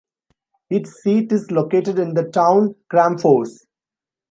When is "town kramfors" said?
2.23-3.59